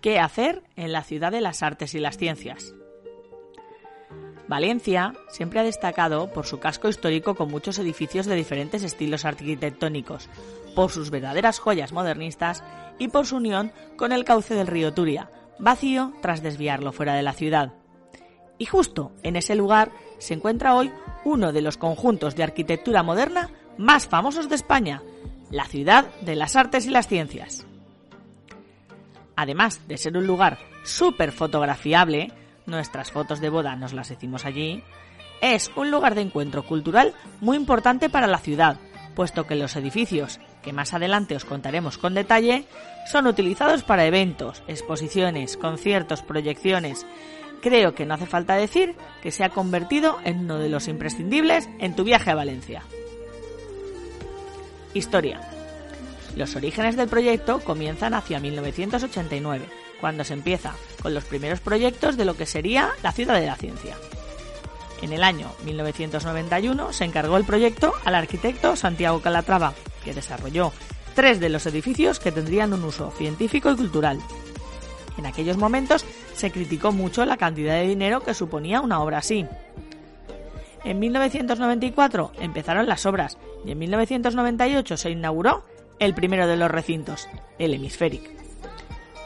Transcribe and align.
¿Qué 0.00 0.20
hacer 0.20 0.62
en 0.76 0.92
la 0.92 1.02
ciudad 1.02 1.32
de 1.32 1.40
las 1.40 1.62
artes 1.62 1.94
y 1.94 1.98
las 1.98 2.16
ciencias? 2.18 2.72
Valencia 4.46 5.14
siempre 5.28 5.58
ha 5.58 5.64
destacado 5.64 6.32
por 6.32 6.46
su 6.46 6.60
casco 6.60 6.88
histórico 6.88 7.34
con 7.34 7.50
muchos 7.50 7.78
edificios 7.80 8.26
de 8.26 8.36
diferentes 8.36 8.84
estilos 8.84 9.24
arquitectónicos, 9.24 10.28
por 10.76 10.92
sus 10.92 11.10
verdaderas 11.10 11.58
joyas 11.58 11.92
modernistas 11.92 12.62
y 12.98 13.08
por 13.08 13.26
su 13.26 13.36
unión 13.36 13.72
con 13.96 14.12
el 14.12 14.24
cauce 14.24 14.54
del 14.54 14.68
río 14.68 14.94
Turia, 14.94 15.30
vacío 15.58 16.12
tras 16.22 16.42
desviarlo 16.42 16.92
fuera 16.92 17.14
de 17.14 17.24
la 17.24 17.32
ciudad. 17.32 17.74
Y 18.56 18.66
justo 18.66 19.12
en 19.22 19.36
ese 19.36 19.56
lugar 19.56 19.90
se 20.18 20.34
encuentra 20.34 20.76
hoy 20.76 20.92
uno 21.24 21.52
de 21.52 21.60
los 21.60 21.76
conjuntos 21.76 22.36
de 22.36 22.44
arquitectura 22.44 23.02
moderna 23.02 23.50
más 23.76 24.06
famosos 24.06 24.48
de 24.48 24.54
España, 24.54 25.02
la 25.50 25.64
ciudad 25.64 26.06
de 26.22 26.36
las 26.36 26.56
artes 26.56 26.86
y 26.86 26.90
las 26.90 27.08
ciencias. 27.08 27.67
Además 29.38 29.86
de 29.86 29.98
ser 29.98 30.16
un 30.16 30.26
lugar 30.26 30.58
súper 30.82 31.30
fotografiable, 31.30 32.32
nuestras 32.66 33.12
fotos 33.12 33.38
de 33.40 33.48
boda 33.48 33.76
nos 33.76 33.92
las 33.92 34.10
hicimos 34.10 34.44
allí, 34.44 34.82
es 35.40 35.70
un 35.76 35.92
lugar 35.92 36.16
de 36.16 36.22
encuentro 36.22 36.64
cultural 36.64 37.14
muy 37.40 37.56
importante 37.56 38.08
para 38.08 38.26
la 38.26 38.38
ciudad, 38.38 38.80
puesto 39.14 39.46
que 39.46 39.54
los 39.54 39.76
edificios, 39.76 40.40
que 40.60 40.72
más 40.72 40.92
adelante 40.92 41.36
os 41.36 41.44
contaremos 41.44 41.98
con 41.98 42.14
detalle, 42.14 42.64
son 43.06 43.28
utilizados 43.28 43.84
para 43.84 44.06
eventos, 44.06 44.64
exposiciones, 44.66 45.56
conciertos, 45.56 46.22
proyecciones. 46.22 47.06
Creo 47.62 47.94
que 47.94 48.06
no 48.06 48.14
hace 48.14 48.26
falta 48.26 48.56
decir 48.56 48.96
que 49.22 49.30
se 49.30 49.44
ha 49.44 49.50
convertido 49.50 50.18
en 50.24 50.40
uno 50.40 50.58
de 50.58 50.68
los 50.68 50.88
imprescindibles 50.88 51.68
en 51.78 51.94
tu 51.94 52.02
viaje 52.02 52.32
a 52.32 52.34
Valencia. 52.34 52.82
Historia. 54.94 55.57
Los 56.36 56.56
orígenes 56.56 56.96
del 56.96 57.08
proyecto 57.08 57.60
comienzan 57.60 58.14
hacia 58.14 58.40
1989, 58.40 59.66
cuando 60.00 60.24
se 60.24 60.34
empieza 60.34 60.74
con 61.02 61.14
los 61.14 61.24
primeros 61.24 61.60
proyectos 61.60 62.16
de 62.16 62.24
lo 62.24 62.36
que 62.36 62.46
sería 62.46 62.90
la 63.02 63.12
ciudad 63.12 63.40
de 63.40 63.46
la 63.46 63.56
ciencia. 63.56 63.96
En 65.02 65.12
el 65.12 65.22
año 65.22 65.52
1991 65.64 66.92
se 66.92 67.04
encargó 67.04 67.36
el 67.36 67.44
proyecto 67.44 67.92
al 68.04 68.14
arquitecto 68.14 68.74
Santiago 68.76 69.20
Calatrava, 69.20 69.74
que 70.04 70.14
desarrolló 70.14 70.72
tres 71.14 71.40
de 71.40 71.48
los 71.48 71.66
edificios 71.66 72.20
que 72.20 72.32
tendrían 72.32 72.72
un 72.72 72.84
uso 72.84 73.12
científico 73.12 73.70
y 73.70 73.76
cultural. 73.76 74.18
En 75.16 75.26
aquellos 75.26 75.56
momentos 75.56 76.04
se 76.34 76.50
criticó 76.50 76.92
mucho 76.92 77.24
la 77.24 77.36
cantidad 77.36 77.74
de 77.74 77.88
dinero 77.88 78.22
que 78.22 78.34
suponía 78.34 78.80
una 78.80 79.00
obra 79.00 79.18
así. 79.18 79.46
En 80.84 80.98
1994 81.00 82.32
empezaron 82.40 82.86
las 82.86 83.04
obras 83.04 83.36
y 83.64 83.72
en 83.72 83.78
1998 83.78 84.96
se 84.96 85.10
inauguró 85.10 85.64
el 85.98 86.14
primero 86.14 86.46
de 86.46 86.56
los 86.56 86.70
recintos, 86.70 87.28
el 87.58 87.74
Hemisféric. 87.74 88.30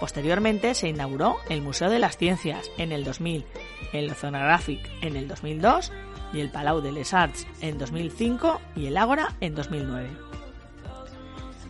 Posteriormente 0.01 0.75
se 0.75 0.89
inauguró 0.89 1.37
el 1.49 1.63
Museo 1.63 1.89
de 1.89 1.99
las 1.99 2.17
Ciencias 2.17 2.71
en 2.77 2.93
el 2.93 3.05
2000, 3.05 3.45
el 3.93 4.11
Oceanographic 4.11 4.81
en 5.01 5.17
el 5.17 5.29
2002 5.29 5.93
y 6.33 6.41
el 6.41 6.51
Palau 6.51 6.81
de 6.81 6.93
les 6.93 7.15
Arts 7.15 7.47
en 7.61 7.79
2005 7.79 8.61
y 8.75 8.87
el 8.87 8.97
Ágora 8.97 9.35
en 9.41 9.55
2009. 9.55 10.11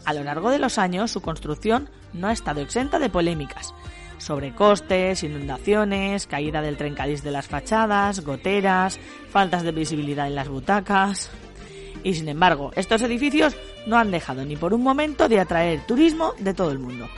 A 0.05 0.14
lo 0.14 0.25
largo 0.25 0.50
de 0.50 0.58
los 0.58 0.78
años 0.78 1.11
su 1.11 1.20
construcción 1.20 1.89
no 2.12 2.28
ha 2.28 2.33
estado 2.33 2.61
exenta 2.61 2.98
de 2.98 3.11
polémicas 3.11 3.75
sobre 4.23 4.55
costes, 4.55 5.25
inundaciones, 5.25 6.27
caída 6.27 6.62
del 6.62 6.77
trencadís 6.77 7.25
de 7.25 7.33
las 7.33 7.48
fachadas, 7.48 8.25
goteras, 8.25 9.00
faltas 9.30 9.64
de 9.64 9.73
visibilidad 9.73 10.28
en 10.28 10.36
las 10.36 10.48
butacas. 10.48 11.30
Y 12.04 12.14
sin 12.14 12.28
embargo, 12.28 12.72
estos 12.74 13.02
edificios 13.02 13.54
no 13.86 13.98
han 13.98 14.10
dejado 14.10 14.44
ni 14.44 14.56
por 14.56 14.74
un 14.74 14.82
momento 14.82 15.28
de 15.28 15.40
atraer 15.40 15.86
turismo 15.86 16.34
de 16.38 16.54
todo 16.54 16.70
el 16.72 16.78
mundo. 16.78 17.08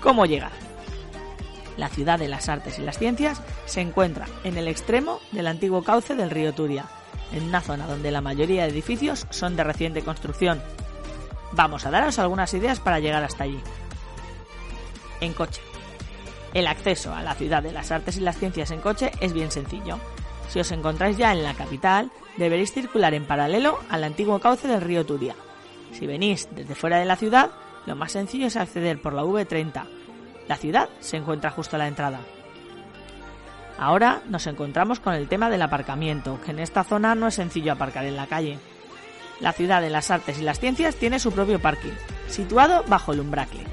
¿Cómo 0.00 0.26
llegar? 0.26 0.52
La 1.76 1.88
ciudad 1.88 2.18
de 2.18 2.28
las 2.28 2.48
artes 2.48 2.78
y 2.78 2.82
las 2.82 2.98
ciencias 2.98 3.42
se 3.66 3.80
encuentra 3.80 4.26
en 4.44 4.56
el 4.56 4.68
extremo 4.68 5.20
del 5.32 5.46
antiguo 5.46 5.82
cauce 5.82 6.14
del 6.14 6.30
río 6.30 6.54
Turia, 6.54 6.86
en 7.32 7.42
una 7.42 7.60
zona 7.60 7.86
donde 7.86 8.10
la 8.10 8.20
mayoría 8.20 8.62
de 8.62 8.70
edificios 8.70 9.26
son 9.30 9.56
de 9.56 9.64
reciente 9.64 10.02
construcción. 10.02 10.62
Vamos 11.52 11.84
a 11.84 11.90
daros 11.90 12.18
algunas 12.18 12.52
ideas 12.54 12.80
para 12.80 13.00
llegar 13.00 13.24
hasta 13.24 13.44
allí. 13.44 13.60
En 15.20 15.32
coche. 15.32 15.60
El 16.54 16.66
acceso 16.66 17.14
a 17.14 17.22
la 17.22 17.34
ciudad 17.34 17.62
de 17.62 17.72
las 17.72 17.90
artes 17.90 18.16
y 18.16 18.20
las 18.20 18.38
ciencias 18.38 18.70
en 18.70 18.80
coche 18.80 19.12
es 19.20 19.32
bien 19.32 19.50
sencillo. 19.50 19.98
Si 20.48 20.60
os 20.60 20.70
encontráis 20.72 21.16
ya 21.16 21.32
en 21.32 21.42
la 21.42 21.54
capital, 21.54 22.10
deberéis 22.36 22.72
circular 22.72 23.14
en 23.14 23.26
paralelo 23.26 23.78
al 23.88 24.04
antiguo 24.04 24.38
cauce 24.38 24.68
del 24.68 24.80
río 24.80 25.04
Turia. 25.04 25.34
Si 25.92 26.06
venís 26.06 26.48
desde 26.52 26.74
fuera 26.74 26.98
de 26.98 27.04
la 27.04 27.16
ciudad, 27.16 27.50
lo 27.86 27.96
más 27.96 28.12
sencillo 28.12 28.46
es 28.46 28.56
acceder 28.56 29.00
por 29.00 29.12
la 29.12 29.24
V30, 29.24 29.84
la 30.48 30.56
ciudad 30.56 30.88
se 31.00 31.16
encuentra 31.16 31.50
justo 31.50 31.76
a 31.76 31.78
la 31.78 31.88
entrada. 31.88 32.20
Ahora 33.78 34.22
nos 34.28 34.46
encontramos 34.46 35.00
con 35.00 35.14
el 35.14 35.28
tema 35.28 35.50
del 35.50 35.62
aparcamiento, 35.62 36.40
que 36.44 36.52
en 36.52 36.60
esta 36.60 36.84
zona 36.84 37.14
no 37.14 37.26
es 37.26 37.34
sencillo 37.34 37.72
aparcar 37.72 38.04
en 38.06 38.16
la 38.16 38.26
calle. 38.26 38.58
La 39.40 39.52
ciudad 39.52 39.82
de 39.82 39.90
las 39.90 40.10
artes 40.10 40.38
y 40.38 40.42
las 40.42 40.60
ciencias 40.60 40.96
tiene 40.96 41.18
su 41.18 41.32
propio 41.32 41.60
parking, 41.60 41.92
situado 42.28 42.84
bajo 42.86 43.12
el 43.12 43.20
umbracle. 43.20 43.64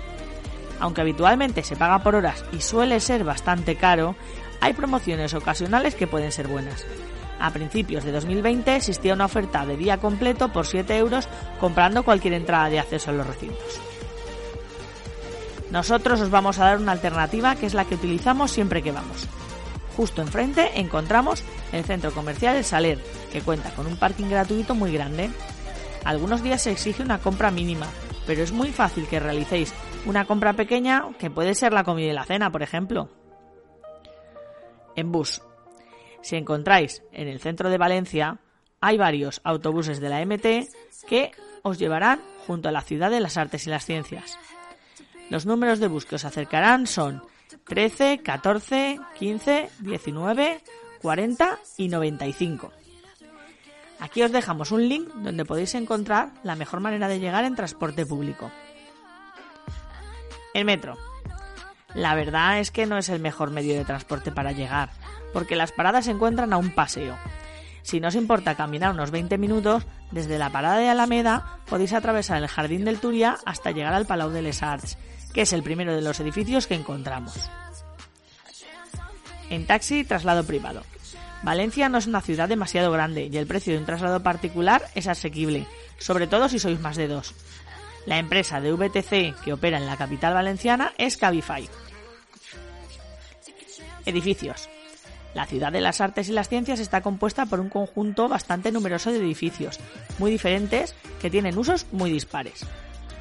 Aunque 0.80 1.02
habitualmente 1.02 1.64
se 1.64 1.78
paga 1.78 2.00
por 2.00 2.16
horas 2.16 2.44
y 2.52 2.60
suele 2.60 3.00
ser 3.00 3.24
bastante 3.24 3.76
caro, 3.76 4.16
hay 4.64 4.72
promociones 4.72 5.34
ocasionales 5.34 5.94
que 5.94 6.08
pueden 6.08 6.32
ser 6.32 6.48
buenas. 6.48 6.86
A 7.38 7.52
principios 7.52 8.06
de 8.06 8.14
2020 8.14 8.78
existía 8.78 9.14
una 9.14 9.26
oferta 9.26 9.66
de 9.66 9.76
día 9.76 9.98
completo 9.98 10.54
por 10.54 10.66
7 10.66 10.98
euros 10.98 11.28
comprando 11.60 12.04
cualquier 12.04 12.34
entrada 12.36 12.70
de 12.70 12.80
acceso 12.80 13.10
a 13.10 13.14
los 13.14 13.28
recintos. 13.28 13.82
Nosotros 15.70 16.22
os 16.22 16.30
vamos 16.30 16.60
a 16.60 16.66
dar 16.66 16.78
una 16.78 16.94
alternativa 16.94 17.58
que 17.58 17.66
es 17.66 17.74
la 17.74 17.84
que 17.84 17.96
utilizamos 17.96 18.52
siempre 18.52 18.82
que 18.82 18.94
vamos. 18.94 19.28
Justo 19.98 20.22
enfrente 20.22 20.80
encontramos 20.80 21.44
el 21.74 21.84
centro 21.84 22.14
comercial 22.14 22.56
El 22.56 22.64
Saler, 22.64 23.04
que 23.34 23.42
cuenta 23.42 23.72
con 23.72 23.86
un 23.86 23.98
parking 23.98 24.30
gratuito 24.30 24.76
muy 24.76 24.94
grande. 24.94 25.30
Algunos 26.06 26.42
días 26.42 26.62
se 26.62 26.72
exige 26.72 27.04
una 27.04 27.20
compra 27.20 27.52
mínima, 27.52 27.88
pero 28.26 28.42
es 28.42 28.54
muy 28.54 28.72
fácil 28.72 29.08
que 29.08 29.20
realicéis 29.20 29.74
una 30.06 30.24
compra 30.24 30.54
pequeña 30.54 31.04
que 31.20 31.30
puede 31.30 31.54
ser 31.54 31.74
la 31.74 31.84
comida 31.84 32.12
y 32.12 32.14
la 32.14 32.24
cena, 32.24 32.50
por 32.50 32.64
ejemplo. 32.64 33.10
En 34.96 35.12
bus. 35.12 35.42
Si 36.22 36.36
encontráis 36.36 37.04
en 37.12 37.28
el 37.28 37.40
centro 37.40 37.70
de 37.70 37.78
Valencia, 37.78 38.40
hay 38.80 38.98
varios 38.98 39.42
autobuses 39.44 40.00
de 40.00 40.10
la 40.10 40.26
MT 40.26 40.70
que 41.08 41.32
os 41.62 41.80
llevarán 41.80 42.22
junto 42.46 42.70
a 42.70 42.72
la 42.72 42.82
ciudad 42.82 43.12
de 43.12 43.20
las 43.20 43.38
artes 43.38 43.68
y 43.68 43.70
las 43.70 43.86
ciencias. 43.86 44.38
Los 45.30 45.46
números 45.46 45.80
de 45.80 45.88
bus 45.88 46.06
que 46.06 46.16
os 46.16 46.26
acercarán 46.26 46.88
son 46.88 47.24
13, 47.66 48.20
14, 48.24 49.00
15, 49.18 49.70
19, 49.80 50.62
40 51.02 51.60
y 51.78 51.88
95. 51.88 52.72
Aquí 54.00 54.22
os 54.22 54.32
dejamos 54.32 54.72
un 54.72 54.88
link 54.90 55.08
donde 55.16 55.46
podéis 55.46 55.76
encontrar 55.76 56.34
la 56.44 56.56
mejor 56.56 56.82
manera 56.82 57.08
de 57.08 57.20
llegar 57.20 57.46
en 57.46 57.56
transporte 57.56 58.06
público. 58.06 58.52
El 60.54 60.66
metro. 60.66 60.98
La 61.96 62.16
verdad 62.16 62.60
es 62.60 62.72
que 62.72 62.86
no 62.86 62.98
es 62.98 63.10
el 63.10 63.20
mejor 63.20 63.52
medio 63.52 63.76
de 63.76 63.86
transporte 63.86 64.32
para 64.32 64.52
llegar, 64.52 64.90
porque 65.32 65.56
las 65.56 65.72
paradas 65.72 66.06
se 66.06 66.12
encuentran 66.12 66.54
a 66.54 66.58
un 66.58 66.74
paseo. 66.74 67.18
Si 67.84 68.00
no 68.00 68.08
os 68.08 68.16
importa 68.16 68.56
caminar 68.56 68.94
unos 68.94 69.12
20 69.12 69.38
minutos, 69.38 69.86
desde 70.12 70.40
la 70.40 70.50
parada 70.50 70.78
de 70.78 70.90
Alameda 70.90 71.60
podéis 71.70 71.94
atravesar 71.94 72.42
el 72.42 72.48
Jardín 72.48 72.86
del 72.86 73.00
Turia 73.00 73.38
hasta 73.46 73.72
llegar 73.72 73.94
al 73.94 74.06
Palau 74.06 74.30
de 74.30 74.42
les 74.42 74.64
Arts, 74.64 74.98
que 75.34 75.42
es 75.42 75.54
el 75.54 75.64
primero 75.64 75.94
de 75.94 76.02
los 76.02 76.20
edificios 76.20 76.66
que 76.66 76.76
encontramos. 76.76 77.50
En 79.50 79.68
taxi 79.68 80.04
traslado 80.04 80.46
privado. 80.46 80.84
Valencia 81.44 81.90
no 81.90 81.98
es 81.98 82.08
una 82.08 82.22
ciudad 82.22 82.48
demasiado 82.48 82.90
grande 82.92 83.30
y 83.32 83.38
el 83.38 83.48
precio 83.48 83.74
de 83.74 83.80
un 83.80 83.86
traslado 83.86 84.24
particular 84.24 84.84
es 84.96 85.08
asequible, 85.08 85.68
sobre 86.00 86.26
todo 86.26 86.48
si 86.48 86.58
sois 86.58 86.80
más 86.80 86.96
de 86.96 87.10
dos. 87.10 87.36
La 88.06 88.18
empresa 88.18 88.62
de 88.62 88.72
VTC 88.72 89.44
que 89.44 89.54
opera 89.54 89.78
en 89.78 89.86
la 89.86 89.98
capital 89.98 90.34
valenciana 90.34 90.94
es 90.98 91.18
Cabify. 91.18 91.68
Edificios. 94.06 94.70
La 95.34 95.46
ciudad 95.46 95.72
de 95.72 95.82
las 95.82 96.00
artes 96.02 96.30
y 96.30 96.32
las 96.32 96.50
ciencias 96.50 96.80
está 96.80 97.02
compuesta 97.02 97.46
por 97.46 97.60
un 97.60 97.70
conjunto 97.70 98.30
bastante 98.30 98.72
numeroso 98.72 99.12
de 99.12 99.18
edificios, 99.18 99.80
muy 100.20 100.32
diferentes, 100.32 100.94
que 101.22 101.30
tienen 101.30 101.58
usos 101.58 101.88
muy 101.92 102.12
dispares. 102.12 102.66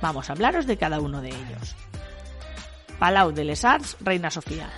Vamos 0.02 0.28
a 0.28 0.34
hablaros 0.34 0.66
de 0.66 0.76
cada 0.76 1.00
uno 1.00 1.22
de 1.22 1.28
ellos. 1.28 1.76
Palau 2.98 3.32
de 3.32 3.44
les 3.44 3.64
Arts, 3.64 3.96
Reina 4.00 4.30
Sofía. 4.30 4.68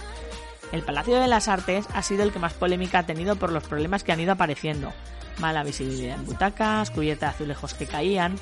El 0.72 0.82
Palacio 0.82 1.20
de 1.20 1.28
las 1.28 1.48
Artes 1.48 1.86
ha 1.92 2.02
sido 2.02 2.22
el 2.22 2.32
que 2.32 2.38
más 2.38 2.54
polémica 2.54 3.00
ha 3.00 3.06
tenido 3.06 3.36
por 3.36 3.52
los 3.52 3.64
problemas 3.64 4.04
que 4.04 4.12
han 4.12 4.20
ido 4.20 4.32
apareciendo. 4.32 4.92
Mala 5.38 5.64
visibilidad 5.64 6.18
en 6.18 6.26
butacas, 6.26 6.90
cubierta 6.90 7.26
de 7.26 7.32
azulejos 7.32 7.74
que 7.74 7.86
caían. 7.86 8.36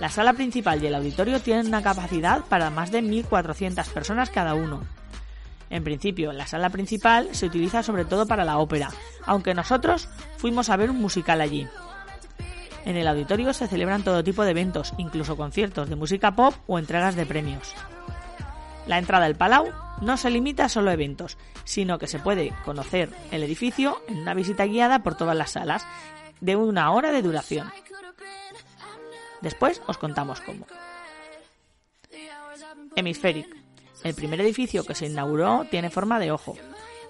La 0.00 0.10
sala 0.10 0.32
principal 0.32 0.82
y 0.82 0.86
el 0.86 0.94
auditorio 0.94 1.40
tienen 1.40 1.68
una 1.68 1.82
capacidad 1.82 2.44
para 2.44 2.70
más 2.70 2.90
de 2.90 3.02
1.400 3.02 3.88
personas 3.88 4.30
cada 4.30 4.54
uno. 4.54 4.82
En 5.70 5.84
principio, 5.84 6.32
la 6.32 6.46
sala 6.46 6.70
principal 6.70 7.28
se 7.32 7.46
utiliza 7.46 7.82
sobre 7.82 8.04
todo 8.04 8.26
para 8.26 8.44
la 8.44 8.58
ópera, 8.58 8.90
aunque 9.24 9.54
nosotros 9.54 10.08
fuimos 10.36 10.70
a 10.70 10.76
ver 10.76 10.90
un 10.90 11.00
musical 11.00 11.40
allí. 11.40 11.66
En 12.84 12.96
el 12.96 13.08
auditorio 13.08 13.52
se 13.52 13.66
celebran 13.66 14.04
todo 14.04 14.22
tipo 14.22 14.44
de 14.44 14.52
eventos, 14.52 14.94
incluso 14.96 15.36
conciertos 15.36 15.88
de 15.88 15.96
música 15.96 16.36
pop 16.36 16.54
o 16.68 16.78
entregas 16.78 17.16
de 17.16 17.26
premios. 17.26 17.74
La 18.86 18.98
entrada 18.98 19.26
al 19.26 19.34
Palau 19.34 19.72
no 20.00 20.16
se 20.16 20.30
limita 20.30 20.66
a 20.66 20.68
solo 20.68 20.92
eventos, 20.92 21.36
sino 21.64 21.98
que 21.98 22.06
se 22.06 22.20
puede 22.20 22.52
conocer 22.64 23.10
el 23.32 23.42
edificio 23.42 24.00
en 24.06 24.18
una 24.18 24.34
visita 24.34 24.66
guiada 24.66 25.00
por 25.00 25.16
todas 25.16 25.36
las 25.36 25.50
salas 25.50 25.84
de 26.40 26.54
una 26.54 26.92
hora 26.92 27.10
de 27.10 27.22
duración. 27.22 27.72
Después 29.40 29.82
os 29.88 29.98
contamos 29.98 30.40
cómo. 30.40 30.66
Hemispheric. 32.94 33.65
El 34.02 34.14
primer 34.14 34.40
edificio 34.40 34.84
que 34.84 34.94
se 34.94 35.06
inauguró 35.06 35.66
tiene 35.70 35.90
forma 35.90 36.18
de 36.18 36.30
ojo. 36.30 36.56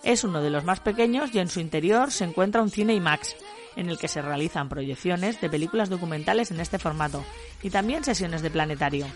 Es 0.03 0.25
uno 0.25 0.41
de 0.41 0.51
los 0.51 0.65
más 0.65 0.81
pequeños 0.81 1.35
y 1.35 1.39
en 1.39 1.49
su 1.49 1.61
interior 1.61 2.11
se 2.11 2.25
encuentra 2.25 2.63
un 2.63 2.71
cine 2.71 2.95
IMAX, 2.95 3.37
en 3.77 3.91
el 3.91 3.99
que 3.99 4.09
se 4.09 4.23
realizan 4.23 4.69
proyecciones 4.69 5.41
de 5.41 5.51
películas 5.51 5.89
documentales 5.89 6.51
en 6.51 6.61
este 6.61 6.79
formato 6.79 7.25
y 7.63 7.71
también 7.71 8.05
sesiones 8.05 8.43
de 8.43 8.51
planetario. 8.51 9.07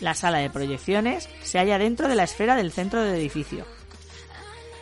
La 0.00 0.14
sala 0.14 0.38
de 0.38 0.50
proyecciones 0.50 1.28
se 1.42 1.58
halla 1.58 1.78
dentro 1.78 2.08
de 2.08 2.14
la 2.14 2.24
esfera 2.24 2.56
del 2.56 2.72
centro 2.72 3.02
del 3.02 3.14
edificio. 3.14 3.66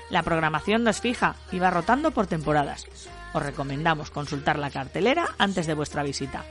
La 0.09 0.23
programación 0.23 0.83
no 0.83 0.91
es 0.91 1.01
fija 1.01 1.37
y 1.53 1.59
va 1.59 1.71
rotando 1.71 2.11
por 2.11 2.27
temporadas. 2.27 2.87
Os 3.33 3.43
recomendamos 3.43 4.11
consultar 4.11 4.59
la 4.59 4.71
cartelera 4.71 5.35
antes 5.39 5.67
de 5.67 5.75
vuestra 5.75 6.03
visita. 6.03 6.45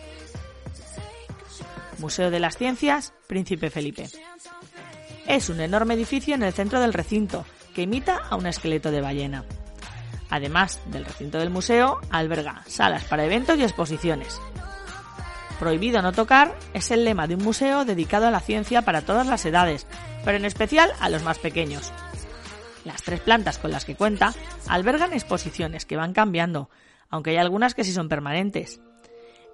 Museo 1.97 2.31
de 2.31 2.39
las 2.39 2.57
Ciencias, 2.57 3.13
Príncipe 3.27 3.69
Felipe. 3.69 4.09
Es 5.29 5.47
un 5.49 5.61
enorme 5.61 5.93
edificio 5.93 6.33
en 6.33 6.41
el 6.41 6.53
centro 6.53 6.81
del 6.81 6.91
recinto, 6.91 7.45
que 7.75 7.83
imita 7.83 8.17
a 8.31 8.35
un 8.35 8.47
esqueleto 8.47 8.89
de 8.89 8.99
ballena. 8.99 9.45
Además 10.31 10.81
del 10.87 11.05
recinto 11.05 11.37
del 11.37 11.51
museo, 11.51 11.99
alberga 12.09 12.63
salas 12.65 13.03
para 13.03 13.25
eventos 13.25 13.59
y 13.59 13.63
exposiciones. 13.63 14.41
Prohibido 15.59 16.01
no 16.01 16.13
tocar 16.13 16.57
es 16.73 16.89
el 16.89 17.05
lema 17.05 17.27
de 17.27 17.35
un 17.35 17.43
museo 17.43 17.85
dedicado 17.85 18.25
a 18.25 18.31
la 18.31 18.39
ciencia 18.39 18.81
para 18.81 19.03
todas 19.03 19.27
las 19.27 19.45
edades, 19.45 19.85
pero 20.25 20.35
en 20.35 20.45
especial 20.45 20.91
a 20.99 21.09
los 21.09 21.21
más 21.21 21.37
pequeños. 21.37 21.93
Las 22.83 23.03
tres 23.03 23.19
plantas 23.19 23.59
con 23.59 23.69
las 23.69 23.85
que 23.85 23.95
cuenta 23.95 24.33
albergan 24.67 25.13
exposiciones 25.13 25.85
que 25.85 25.95
van 25.95 26.13
cambiando, 26.13 26.71
aunque 27.11 27.29
hay 27.29 27.37
algunas 27.37 27.75
que 27.75 27.83
sí 27.83 27.93
son 27.93 28.09
permanentes. 28.09 28.81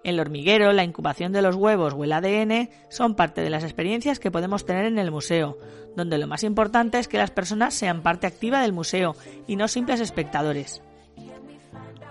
El 0.05 0.19
hormiguero, 0.19 0.71
la 0.71 0.83
incubación 0.83 1.31
de 1.31 1.41
los 1.41 1.55
huevos 1.55 1.95
o 1.95 2.03
el 2.03 2.13
ADN 2.13 2.69
son 2.89 3.15
parte 3.15 3.41
de 3.41 3.49
las 3.49 3.63
experiencias 3.63 4.19
que 4.19 4.29
podemos 4.29 4.63
tener 4.63 4.85
en 4.85 4.99
el 4.99 5.09
museo, 5.09 5.57
donde 5.95 6.19
lo 6.19 6.27
más 6.27 6.43
importante 6.43 6.99
es 6.99 7.07
que 7.07 7.17
las 7.17 7.31
personas 7.31 7.73
sean 7.73 8.03
parte 8.03 8.27
activa 8.27 8.61
del 8.61 8.71
museo 8.71 9.15
y 9.47 9.55
no 9.55 9.67
simples 9.67 9.99
espectadores. 10.01 10.83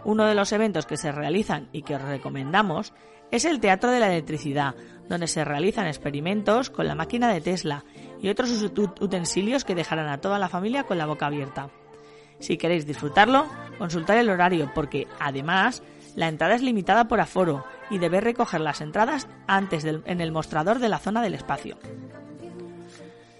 Uno 0.05 0.25
de 0.25 0.35
los 0.35 0.51
eventos 0.51 0.87
que 0.87 0.97
se 0.97 1.13
realizan 1.13 1.69
y 1.71 1.83
que 1.83 1.95
os 1.95 2.03
recomendamos 2.03 2.93
es 3.31 3.45
el 3.45 3.61
Teatro 3.61 3.93
de 3.93 4.01
la 4.01 4.09
Electricidad, 4.09 4.75
donde 5.09 5.29
se 5.29 5.45
realizan 5.45 5.87
experimentos 5.87 6.71
con 6.71 6.89
la 6.89 6.97
máquina 6.97 7.33
de 7.33 7.43
Tesla 7.43 7.85
y 8.21 8.29
otros 8.29 8.51
utensilios 9.01 9.65
que 9.65 9.77
dejarán 9.77 10.09
a 10.09 10.21
toda 10.21 10.41
la 10.41 10.49
familia 10.49 10.83
con 10.83 10.99
la 10.99 11.07
boca 11.07 11.27
abierta. 11.27 11.71
Si 12.41 12.57
queréis 12.57 12.87
disfrutarlo, 12.87 13.47
consultad 13.79 14.19
el 14.19 14.31
horario 14.31 14.73
porque, 14.75 15.07
además, 15.21 15.85
la 16.15 16.29
entrada 16.29 16.55
es 16.55 16.63
limitada 16.63 17.09
por 17.09 17.21
aforo 17.21 17.65
y 17.91 17.99
debes 17.99 18.23
recoger 18.23 18.61
las 18.61 18.81
entradas 18.81 19.29
antes 19.47 19.85
en 19.85 20.21
el 20.21 20.33
mostrador 20.33 20.79
de 20.79 20.89
la 20.89 20.99
zona 20.99 21.23
del 21.23 21.35
espacio. 21.35 21.77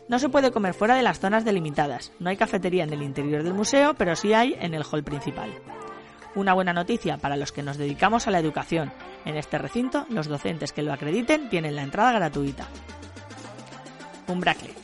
No 0.09 0.19
se 0.19 0.29
puede 0.29 0.51
comer 0.51 0.75
fuera 0.75 0.97
de 0.97 1.03
las 1.03 1.19
zonas 1.19 1.45
delimitadas. 1.45 2.13
No 2.19 2.29
hay 2.29 2.37
cafetería 2.37 2.85
en 2.85 2.93
el 2.93 3.03
interior 3.03 3.43
del 3.43 3.55
museo, 3.55 3.95
pero 3.95 4.17
sí 4.17 4.35
hay 4.35 4.55
en 4.61 4.75
el 4.75 4.85
hall 4.85 5.03
principal. 5.03 5.51
Una 6.35 6.53
buena 6.53 6.73
noticia 6.73 7.17
para 7.17 7.37
los 7.37 7.53
que 7.53 7.63
nos 7.63 7.79
dedicamos 7.79 8.27
a 8.27 8.31
la 8.31 8.41
educación. 8.41 8.93
En 9.25 9.37
este 9.37 9.57
recinto, 9.57 10.05
los 10.11 10.27
docentes 10.27 10.73
que 10.73 10.83
lo 10.83 10.93
acrediten 10.93 11.49
tienen 11.49 11.77
la 11.77 11.83
entrada 11.83 12.13
gratuita. 12.13 12.67
Un 14.27 14.41
bracle. 14.41 14.75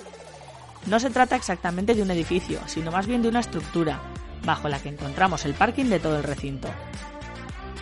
No 0.86 0.98
se 1.00 1.10
trata 1.10 1.36
exactamente 1.36 1.94
de 1.94 2.02
un 2.02 2.10
edificio, 2.10 2.60
sino 2.66 2.90
más 2.90 3.06
bien 3.06 3.20
de 3.20 3.28
una 3.28 3.40
estructura, 3.40 4.00
bajo 4.44 4.68
la 4.68 4.78
que 4.78 4.88
encontramos 4.88 5.44
el 5.44 5.54
parking 5.54 5.86
de 5.86 6.00
todo 6.00 6.16
el 6.16 6.22
recinto. 6.22 6.68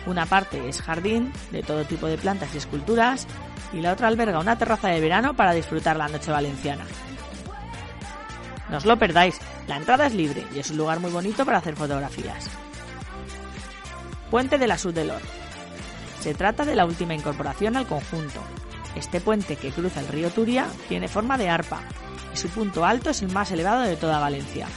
Una 0.05 0.25
parte 0.25 0.67
es 0.69 0.81
jardín, 0.81 1.31
de 1.51 1.63
todo 1.63 1.85
tipo 1.85 2.07
de 2.07 2.17
plantas 2.17 2.53
y 2.53 2.57
esculturas, 2.57 3.27
y 3.73 3.81
la 3.81 3.93
otra 3.93 4.07
alberga 4.07 4.39
una 4.39 4.57
terraza 4.57 4.89
de 4.89 4.99
verano 4.99 5.35
para 5.35 5.53
disfrutar 5.53 5.97
la 5.97 6.07
noche 6.07 6.31
valenciana. 6.31 6.85
No 8.69 8.77
os 8.77 8.85
lo 8.85 8.97
perdáis, 8.97 9.39
la 9.67 9.77
entrada 9.77 10.07
es 10.07 10.13
libre 10.13 10.45
y 10.53 10.59
es 10.59 10.69
un 10.71 10.77
lugar 10.77 10.99
muy 10.99 11.11
bonito 11.11 11.45
para 11.45 11.57
hacer 11.57 11.75
fotografías. 11.75 12.49
Puente 14.29 14.57
de 14.57 14.67
la 14.67 14.77
Sud 14.77 14.93
del 14.93 15.09
Or. 15.09 15.21
Se 16.19 16.33
trata 16.33 16.65
de 16.65 16.75
la 16.75 16.85
última 16.85 17.15
incorporación 17.15 17.77
al 17.77 17.87
conjunto. 17.87 18.41
Este 18.95 19.21
puente 19.21 19.55
que 19.55 19.71
cruza 19.71 20.01
el 20.01 20.07
río 20.07 20.29
Turia 20.29 20.67
tiene 20.87 21.07
forma 21.07 21.37
de 21.37 21.49
arpa 21.49 21.81
y 22.33 22.37
su 22.37 22.49
punto 22.49 22.85
alto 22.85 23.09
es 23.09 23.21
el 23.21 23.31
más 23.31 23.51
elevado 23.51 23.81
de 23.81 23.95
toda 23.95 24.19
Valencia. 24.19 24.67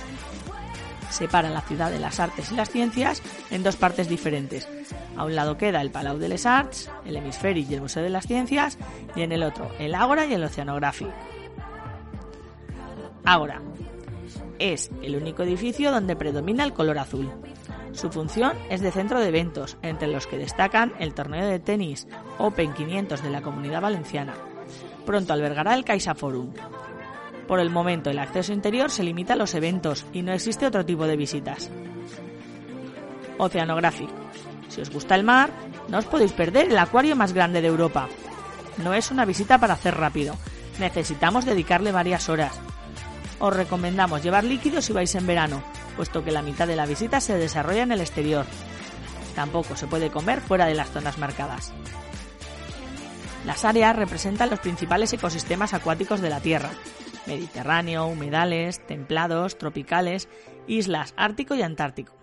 Separa 1.13 1.51
la 1.51 1.61
ciudad 1.61 1.91
de 1.91 1.99
las 1.99 2.19
artes 2.21 2.51
y 2.51 2.57
las 2.57 2.71
ciencias 2.71 3.23
en 3.51 3.63
dos 3.63 3.77
partes 3.77 4.09
diferentes, 4.09 4.67
a 5.17 5.25
un 5.25 5.35
lado 5.35 5.59
queda 5.59 5.81
el 5.83 5.91
Palau 5.91 6.19
de 6.19 6.29
les 6.29 6.47
Arts, 6.47 6.91
el 7.05 7.17
Hemisferic 7.17 7.71
y 7.71 7.75
el 7.75 7.83
Museo 7.83 8.03
de 8.03 8.11
las 8.11 8.27
Ciencias, 8.27 8.79
y 9.15 9.23
en 9.23 9.33
el 9.33 9.43
otro 9.43 9.71
el 9.79 9.95
Ágora 9.95 10.27
y 10.27 10.33
el 10.33 10.45
Oceanographic. 10.45 11.13
Ágora. 13.25 13.61
Es 14.59 14.91
el 15.03 15.17
único 15.17 15.43
edificio 15.43 15.91
donde 15.93 16.17
predomina 16.17 16.65
el 16.65 16.73
color 16.73 16.99
azul. 16.99 17.31
Su 17.93 18.11
función 18.11 18.57
es 18.71 18.81
de 18.81 18.91
centro 18.91 19.21
de 19.21 19.29
eventos, 19.29 19.77
entre 19.83 20.09
los 20.09 20.27
que 20.27 20.39
destacan 20.39 20.95
el 20.99 21.13
torneo 21.13 21.47
de 21.47 21.59
tenis 21.59 22.09
Open 22.39 22.73
500 22.73 23.23
de 23.23 23.31
la 23.31 23.43
Comunidad 23.43 23.83
Valenciana. 23.83 24.35
Pronto 25.05 25.33
albergará 25.33 25.75
el 25.75 25.85
Caixa 25.85 26.15
Forum. 26.15 26.53
Por 27.53 27.61
el 27.61 27.69
momento, 27.69 28.09
el 28.09 28.19
acceso 28.19 28.55
interior 28.55 28.91
se 28.91 29.03
limita 29.03 29.35
a 29.35 29.37
los 29.37 29.55
eventos 29.55 30.07
y 30.15 30.23
no 30.23 30.33
existe 30.33 30.65
otro 30.65 30.87
tipo 30.87 31.07
de 31.07 31.19
visitas. 31.19 31.69
Oceanographic 33.37 34.09
si 34.71 34.81
os 34.81 34.89
gusta 34.89 35.17
el 35.17 35.23
mar, 35.23 35.51
no 35.89 35.99
os 35.99 36.07
podéis 36.07 36.33
perder 36.33 36.71
el 36.71 36.79
acuario 36.79 37.15
más 37.15 37.35
grande 37.35 37.61
de 37.61 37.69
Europa. 37.69 38.09
No 38.79 38.95
es 38.95 39.11
una 39.11 39.27
visita 39.27 39.59
para 39.59 39.75
hacer 39.75 39.95
rápido, 39.99 40.35
necesitamos 40.79 41.45
dedicarle 41.45 41.93
varias 41.93 42.31
horas. 42.31 42.59
Os 43.39 43.55
recomendamos 43.55 44.23
llevar 44.23 44.45
líquidos 44.45 44.87
si 44.87 44.95
vais 44.95 45.15
en 45.15 45.27
verano, 45.27 45.63
puesto 45.95 46.25
que 46.25 46.33
la 46.33 46.41
mitad 46.41 46.67
de 46.67 46.77
la 46.77 46.87
visita 46.87 47.21
se 47.21 47.37
desarrolla 47.37 47.83
en 47.83 47.93
el 47.93 48.01
exterior. 48.01 48.47
Tampoco 49.35 49.77
se 49.77 49.89
puede 49.89 50.09
comer 50.09 50.41
fuera 50.41 50.65
de 50.65 50.75
las 50.75 50.91
zonas 50.91 51.19
marcadas. 51.19 51.71
Las 53.45 53.67
áreas 53.67 53.95
representan 53.95 54.49
los 54.49 54.61
principales 54.61 55.13
ecosistemas 55.13 55.75
acuáticos 55.75 56.23
de 56.23 56.31
la 56.31 56.41
Tierra. 56.41 56.71
Mediterráneo, 57.35 58.07
humedales, 58.07 58.85
templados, 58.87 59.59
tropicales, 59.59 60.29
islas 60.67 61.15
Ártico 61.17 61.55
y 61.55 61.63
Antártico 61.63 62.23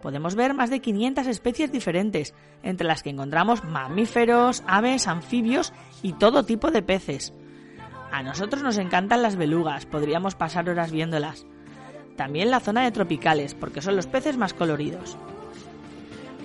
podemos 0.00 0.34
ver 0.34 0.54
más 0.54 0.70
de 0.70 0.80
500 0.80 1.26
especies 1.26 1.72
diferentes, 1.72 2.34
entre 2.62 2.86
las 2.86 3.02
que 3.02 3.10
encontramos 3.10 3.64
mamíferos, 3.64 4.62
aves, 4.66 5.08
anfibios 5.08 5.72
y 6.02 6.12
todo 6.14 6.44
tipo 6.44 6.70
de 6.70 6.82
peces. 6.82 7.32
A 8.10 8.22
nosotros 8.22 8.62
nos 8.62 8.78
encantan 8.78 9.22
las 9.22 9.36
belugas, 9.36 9.86
podríamos 9.86 10.34
pasar 10.34 10.68
horas 10.68 10.92
viéndolas. 10.92 11.46
También 12.16 12.50
la 12.50 12.60
zona 12.60 12.82
de 12.82 12.90
tropicales, 12.90 13.54
porque 13.54 13.82
son 13.82 13.96
los 13.96 14.06
peces 14.06 14.36
más 14.36 14.54
coloridos. 14.54 15.16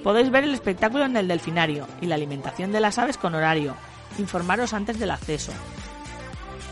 Podéis 0.03 0.29
ver 0.29 0.43
el 0.43 0.53
espectáculo 0.53 1.05
en 1.05 1.15
el 1.15 1.27
delfinario 1.27 1.88
y 2.01 2.08
la 2.08 2.15
alimentación 2.15 2.72
de 2.72 2.82
las 2.82 2.98
aves 2.98 3.17
con 3.17 3.34
horario. 3.34 3.75
Informaros 4.20 4.74
antes 4.74 5.00
del 5.00 5.12
acceso. 5.12 5.53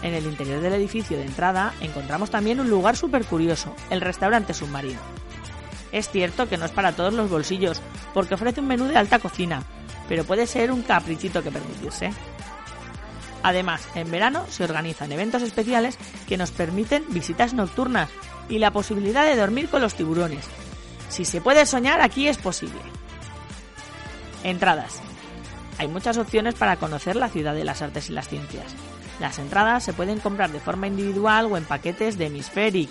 En 0.01 0.13
el 0.13 0.25
interior 0.25 0.61
del 0.61 0.73
edificio 0.73 1.17
de 1.17 1.25
entrada 1.25 1.73
encontramos 1.79 2.31
también 2.31 2.59
un 2.59 2.69
lugar 2.69 2.95
súper 2.95 3.25
curioso, 3.25 3.75
el 3.89 4.01
restaurante 4.01 4.53
submarino. 4.53 4.99
Es 5.91 6.09
cierto 6.09 6.47
que 6.47 6.57
no 6.57 6.65
es 6.65 6.71
para 6.71 6.93
todos 6.93 7.13
los 7.13 7.29
bolsillos, 7.29 7.81
porque 8.13 8.33
ofrece 8.33 8.61
un 8.61 8.67
menú 8.67 8.85
de 8.85 8.97
alta 8.97 9.19
cocina, 9.19 9.63
pero 10.07 10.23
puede 10.23 10.47
ser 10.47 10.71
un 10.71 10.81
caprichito 10.81 11.43
que 11.43 11.51
permitirse. 11.51 12.11
Además, 13.43 13.87
en 13.95 14.09
verano 14.09 14.45
se 14.49 14.63
organizan 14.63 15.11
eventos 15.11 15.41
especiales 15.41 15.97
que 16.27 16.37
nos 16.37 16.51
permiten 16.51 17.05
visitas 17.09 17.53
nocturnas 17.53 18.09
y 18.49 18.59
la 18.59 18.71
posibilidad 18.71 19.25
de 19.25 19.35
dormir 19.35 19.69
con 19.69 19.81
los 19.81 19.95
tiburones. 19.95 20.45
Si 21.09 21.25
se 21.25 21.41
puede 21.41 21.65
soñar, 21.65 22.01
aquí 22.01 22.27
es 22.27 22.37
posible. 22.37 22.79
Entradas. 24.43 24.99
Hay 25.77 25.87
muchas 25.87 26.17
opciones 26.17 26.55
para 26.55 26.77
conocer 26.77 27.15
la 27.15 27.29
ciudad 27.29 27.53
de 27.53 27.63
las 27.63 27.81
artes 27.81 28.09
y 28.09 28.13
las 28.13 28.27
ciencias. 28.27 28.75
Las 29.21 29.37
entradas 29.37 29.83
se 29.83 29.93
pueden 29.93 30.17
comprar 30.17 30.51
de 30.51 30.59
forma 30.59 30.87
individual 30.87 31.45
o 31.45 31.55
en 31.55 31.63
paquetes 31.63 32.17
de 32.17 32.25
Hemispheric, 32.25 32.89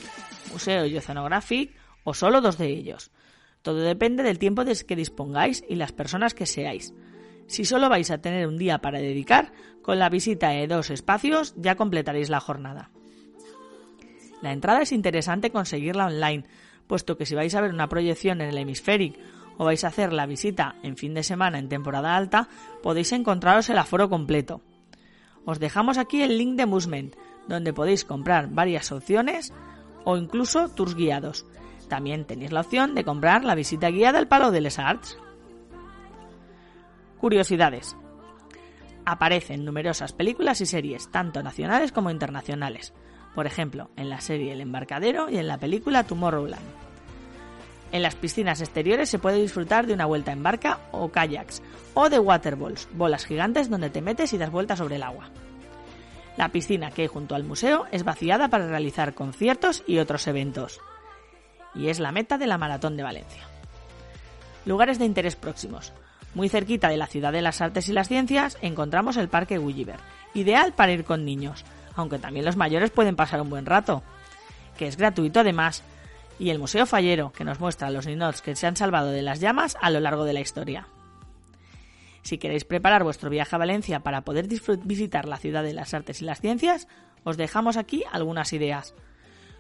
Museo 0.52 0.86
y 0.86 0.96
Oceanographic 0.96 1.74
o 2.04 2.14
solo 2.14 2.40
dos 2.40 2.56
de 2.56 2.68
ellos. 2.68 3.10
Todo 3.62 3.80
depende 3.80 4.22
del 4.22 4.38
tiempo 4.38 4.64
de 4.64 4.76
que 4.86 4.94
dispongáis 4.94 5.64
y 5.68 5.74
las 5.74 5.90
personas 5.90 6.32
que 6.32 6.46
seáis. 6.46 6.94
Si 7.48 7.64
solo 7.64 7.88
vais 7.88 8.12
a 8.12 8.18
tener 8.18 8.46
un 8.46 8.58
día 8.58 8.78
para 8.78 9.00
dedicar, 9.00 9.52
con 9.82 9.98
la 9.98 10.08
visita 10.08 10.50
de 10.50 10.68
dos 10.68 10.90
espacios 10.90 11.52
ya 11.56 11.74
completaréis 11.74 12.30
la 12.30 12.38
jornada. 12.38 12.90
La 14.40 14.52
entrada 14.52 14.82
es 14.82 14.92
interesante 14.92 15.50
conseguirla 15.50 16.06
online, 16.06 16.44
puesto 16.86 17.16
que 17.16 17.26
si 17.26 17.34
vais 17.34 17.56
a 17.56 17.60
ver 17.60 17.74
una 17.74 17.88
proyección 17.88 18.40
en 18.40 18.50
el 18.50 18.58
Hemispheric 18.58 19.18
o 19.58 19.64
vais 19.64 19.82
a 19.82 19.88
hacer 19.88 20.12
la 20.12 20.26
visita 20.26 20.76
en 20.84 20.96
fin 20.96 21.12
de 21.12 21.24
semana 21.24 21.58
en 21.58 21.68
temporada 21.68 22.16
alta, 22.16 22.48
podéis 22.84 23.10
encontraros 23.10 23.68
el 23.68 23.78
aforo 23.78 24.08
completo. 24.08 24.62
Os 25.44 25.58
dejamos 25.58 25.98
aquí 25.98 26.22
el 26.22 26.38
link 26.38 26.56
de 26.56 26.66
Movement, 26.66 27.16
donde 27.48 27.72
podéis 27.72 28.04
comprar 28.04 28.48
varias 28.48 28.92
opciones 28.92 29.52
o 30.04 30.16
incluso 30.16 30.68
tours 30.68 30.94
guiados. 30.94 31.46
También 31.88 32.24
tenéis 32.24 32.52
la 32.52 32.60
opción 32.60 32.94
de 32.94 33.04
comprar 33.04 33.44
la 33.44 33.54
visita 33.54 33.90
guiada 33.90 34.18
al 34.18 34.28
Palo 34.28 34.50
de 34.50 34.60
les 34.60 34.78
Arts. 34.78 35.18
Curiosidades. 37.18 37.96
Aparecen 39.04 39.64
numerosas 39.64 40.12
películas 40.12 40.60
y 40.60 40.66
series, 40.66 41.10
tanto 41.10 41.42
nacionales 41.42 41.90
como 41.90 42.10
internacionales. 42.10 42.94
Por 43.34 43.46
ejemplo, 43.46 43.90
en 43.96 44.08
la 44.08 44.20
serie 44.20 44.52
El 44.52 44.60
Embarcadero 44.60 45.28
y 45.28 45.38
en 45.38 45.48
la 45.48 45.58
película 45.58 46.04
Tomorrowland. 46.04 46.89
En 47.92 48.02
las 48.02 48.14
piscinas 48.14 48.60
exteriores 48.60 49.08
se 49.08 49.18
puede 49.18 49.40
disfrutar 49.40 49.86
de 49.86 49.94
una 49.94 50.06
vuelta 50.06 50.32
en 50.32 50.42
barca 50.42 50.78
o 50.92 51.10
kayaks, 51.10 51.62
o 51.94 52.08
de 52.08 52.18
waterballs, 52.18 52.88
bolas 52.92 53.26
gigantes 53.26 53.68
donde 53.68 53.90
te 53.90 54.00
metes 54.00 54.32
y 54.32 54.38
das 54.38 54.50
vueltas 54.50 54.78
sobre 54.78 54.96
el 54.96 55.02
agua. 55.02 55.30
La 56.36 56.50
piscina 56.50 56.90
que 56.90 57.02
hay 57.02 57.08
junto 57.08 57.34
al 57.34 57.44
museo 57.44 57.86
es 57.90 58.04
vaciada 58.04 58.48
para 58.48 58.68
realizar 58.68 59.14
conciertos 59.14 59.82
y 59.86 59.98
otros 59.98 60.26
eventos. 60.28 60.80
Y 61.74 61.88
es 61.88 61.98
la 61.98 62.12
meta 62.12 62.38
de 62.38 62.46
la 62.46 62.58
Maratón 62.58 62.96
de 62.96 63.02
Valencia. 63.02 63.42
Lugares 64.64 64.98
de 64.98 65.04
interés 65.04 65.36
próximos. 65.36 65.92
Muy 66.34 66.48
cerquita 66.48 66.88
de 66.88 66.96
la 66.96 67.08
ciudad 67.08 67.32
de 67.32 67.42
las 67.42 67.60
artes 67.60 67.88
y 67.88 67.92
las 67.92 68.08
ciencias 68.08 68.56
encontramos 68.62 69.16
el 69.16 69.28
Parque 69.28 69.58
Gulliver, 69.58 69.98
ideal 70.32 70.72
para 70.72 70.92
ir 70.92 71.04
con 71.04 71.24
niños, 71.24 71.64
aunque 71.96 72.20
también 72.20 72.46
los 72.46 72.56
mayores 72.56 72.90
pueden 72.90 73.16
pasar 73.16 73.40
un 73.40 73.50
buen 73.50 73.66
rato, 73.66 74.02
que 74.78 74.86
es 74.86 74.96
gratuito 74.96 75.40
además, 75.40 75.82
y 76.40 76.50
el 76.50 76.58
Museo 76.58 76.86
Fallero, 76.86 77.32
que 77.32 77.44
nos 77.44 77.60
muestra 77.60 77.90
los 77.90 78.06
ninots 78.06 78.40
que 78.40 78.56
se 78.56 78.66
han 78.66 78.74
salvado 78.74 79.10
de 79.10 79.20
las 79.20 79.40
llamas 79.40 79.76
a 79.80 79.90
lo 79.90 80.00
largo 80.00 80.24
de 80.24 80.32
la 80.32 80.40
historia. 80.40 80.88
Si 82.22 82.38
queréis 82.38 82.64
preparar 82.64 83.04
vuestro 83.04 83.28
viaje 83.28 83.54
a 83.54 83.58
Valencia 83.58 84.00
para 84.00 84.22
poder 84.22 84.48
visitar 84.84 85.28
la 85.28 85.36
ciudad 85.36 85.62
de 85.62 85.74
las 85.74 85.92
artes 85.92 86.22
y 86.22 86.24
las 86.24 86.40
ciencias, 86.40 86.88
os 87.24 87.36
dejamos 87.36 87.76
aquí 87.76 88.04
algunas 88.10 88.54
ideas. 88.54 88.94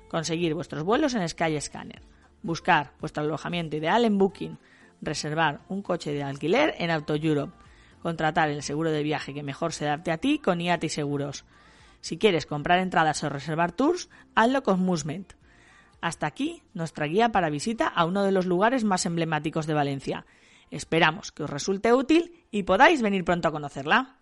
Conseguir 0.08 0.54
vuestros 0.54 0.82
vuelos 0.82 1.14
en 1.14 1.28
Skyscanner. 1.28 2.02
Buscar 2.42 2.92
vuestro 2.98 3.22
alojamiento 3.22 3.76
ideal 3.76 4.06
en 4.06 4.16
Booking 4.16 4.58
reservar 5.02 5.60
un 5.68 5.82
coche 5.82 6.12
de 6.12 6.22
alquiler 6.22 6.74
en 6.78 6.90
Auto 6.90 7.14
Europe, 7.14 7.54
contratar 8.02 8.50
el 8.50 8.62
seguro 8.62 8.90
de 8.90 9.02
viaje 9.02 9.34
que 9.34 9.42
mejor 9.42 9.72
se 9.72 9.86
adapte 9.86 10.12
a 10.12 10.18
ti 10.18 10.38
con 10.38 10.60
IATI 10.60 10.88
Seguros. 10.88 11.44
Si 12.00 12.16
quieres 12.16 12.46
comprar 12.46 12.78
entradas 12.78 13.22
o 13.22 13.28
reservar 13.28 13.72
tours, 13.72 14.08
hazlo 14.34 14.62
con 14.62 14.80
Musement. 14.80 15.39
Hasta 16.00 16.26
aquí 16.26 16.62
nuestra 16.74 17.06
guía 17.06 17.30
para 17.30 17.50
visita 17.50 17.86
a 17.86 18.04
uno 18.04 18.22
de 18.22 18.32
los 18.32 18.46
lugares 18.46 18.84
más 18.84 19.06
emblemáticos 19.06 19.66
de 19.66 19.74
Valencia. 19.74 20.26
Esperamos 20.70 21.32
que 21.32 21.42
os 21.42 21.50
resulte 21.50 21.92
útil 21.92 22.44
y 22.50 22.62
podáis 22.62 23.02
venir 23.02 23.24
pronto 23.24 23.48
a 23.48 23.52
conocerla. 23.52 24.19